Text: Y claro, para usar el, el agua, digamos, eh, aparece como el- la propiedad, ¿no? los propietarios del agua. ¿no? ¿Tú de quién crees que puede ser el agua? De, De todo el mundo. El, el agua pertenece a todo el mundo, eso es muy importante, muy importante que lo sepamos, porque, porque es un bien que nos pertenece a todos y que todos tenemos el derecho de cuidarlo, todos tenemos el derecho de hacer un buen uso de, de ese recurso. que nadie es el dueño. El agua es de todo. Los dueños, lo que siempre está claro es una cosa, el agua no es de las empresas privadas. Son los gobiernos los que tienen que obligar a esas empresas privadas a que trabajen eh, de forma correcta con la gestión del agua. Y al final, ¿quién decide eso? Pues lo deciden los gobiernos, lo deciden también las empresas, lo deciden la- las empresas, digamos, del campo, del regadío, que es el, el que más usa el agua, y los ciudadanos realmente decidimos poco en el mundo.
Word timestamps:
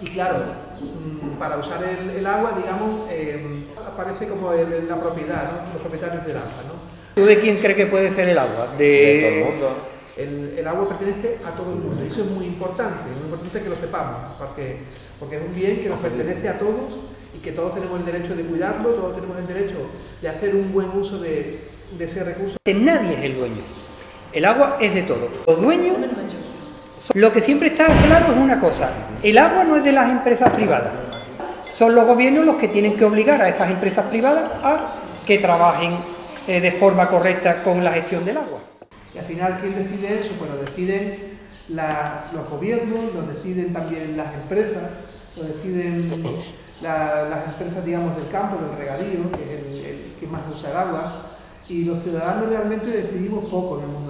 Y 0.00 0.06
claro, 0.10 0.36
para 1.38 1.56
usar 1.58 1.82
el, 1.82 2.10
el 2.10 2.26
agua, 2.26 2.52
digamos, 2.56 3.08
eh, 3.10 3.64
aparece 3.86 4.28
como 4.28 4.52
el- 4.52 4.88
la 4.88 4.96
propiedad, 5.00 5.44
¿no? 5.52 5.72
los 5.72 5.82
propietarios 5.82 6.24
del 6.26 6.36
agua. 6.36 6.62
¿no? 6.66 6.74
¿Tú 7.14 7.24
de 7.26 7.38
quién 7.40 7.58
crees 7.58 7.76
que 7.76 7.86
puede 7.86 8.12
ser 8.14 8.28
el 8.28 8.38
agua? 8.38 8.68
De, 8.78 8.84
De 8.84 9.20
todo 9.22 9.38
el 9.38 9.44
mundo. 9.44 9.70
El, 10.16 10.54
el 10.58 10.66
agua 10.66 10.88
pertenece 10.88 11.38
a 11.44 11.50
todo 11.52 11.70
el 11.72 11.78
mundo, 11.78 12.02
eso 12.04 12.22
es 12.24 12.30
muy 12.30 12.44
importante, 12.46 13.08
muy 13.10 13.22
importante 13.26 13.62
que 13.62 13.68
lo 13.68 13.76
sepamos, 13.76 14.32
porque, 14.36 14.78
porque 15.20 15.36
es 15.36 15.42
un 15.42 15.54
bien 15.54 15.80
que 15.80 15.88
nos 15.88 16.00
pertenece 16.00 16.48
a 16.48 16.58
todos 16.58 16.98
y 17.34 17.38
que 17.38 17.52
todos 17.52 17.72
tenemos 17.74 18.00
el 18.00 18.06
derecho 18.06 18.34
de 18.34 18.42
cuidarlo, 18.42 18.90
todos 18.94 19.14
tenemos 19.14 19.38
el 19.38 19.46
derecho 19.46 19.76
de 20.20 20.28
hacer 20.28 20.56
un 20.56 20.72
buen 20.72 20.88
uso 20.90 21.20
de, 21.20 21.60
de 21.96 22.04
ese 22.04 22.24
recurso. 22.24 22.56
que 22.64 22.74
nadie 22.74 23.14
es 23.16 23.24
el 23.26 23.36
dueño. 23.38 23.62
El 24.32 24.44
agua 24.44 24.76
es 24.80 24.92
de 24.92 25.02
todo. 25.02 25.28
Los 25.46 25.62
dueños, 25.62 25.96
lo 27.14 27.32
que 27.32 27.40
siempre 27.40 27.68
está 27.68 27.86
claro 28.06 28.32
es 28.32 28.38
una 28.38 28.60
cosa, 28.60 28.90
el 29.22 29.38
agua 29.38 29.64
no 29.64 29.76
es 29.76 29.84
de 29.84 29.92
las 29.92 30.10
empresas 30.10 30.50
privadas. 30.52 30.92
Son 31.72 31.94
los 31.94 32.06
gobiernos 32.06 32.44
los 32.44 32.56
que 32.56 32.68
tienen 32.68 32.96
que 32.96 33.04
obligar 33.04 33.40
a 33.40 33.48
esas 33.48 33.70
empresas 33.70 34.06
privadas 34.06 34.50
a 34.62 34.94
que 35.26 35.38
trabajen 35.38 35.96
eh, 36.46 36.60
de 36.60 36.72
forma 36.72 37.08
correcta 37.08 37.62
con 37.62 37.84
la 37.84 37.92
gestión 37.92 38.24
del 38.24 38.36
agua. 38.38 38.58
Y 39.14 39.18
al 39.18 39.24
final, 39.24 39.58
¿quién 39.60 39.74
decide 39.76 40.20
eso? 40.20 40.30
Pues 40.38 40.50
lo 40.50 40.56
deciden 40.58 41.38
los 41.68 42.48
gobiernos, 42.50 43.14
lo 43.14 43.22
deciden 43.22 43.72
también 43.72 44.16
las 44.16 44.34
empresas, 44.34 44.82
lo 45.36 45.44
deciden 45.44 46.22
la- 46.82 47.26
las 47.28 47.46
empresas, 47.48 47.84
digamos, 47.84 48.16
del 48.16 48.28
campo, 48.28 48.56
del 48.64 48.76
regadío, 48.78 49.30
que 49.32 49.42
es 49.42 49.50
el, 49.64 49.84
el 49.84 50.14
que 50.18 50.26
más 50.26 50.40
usa 50.54 50.70
el 50.70 50.76
agua, 50.76 51.22
y 51.68 51.84
los 51.84 52.02
ciudadanos 52.02 52.48
realmente 52.48 52.86
decidimos 52.88 53.44
poco 53.46 53.78
en 53.78 53.84
el 53.84 53.88
mundo. 53.90 54.07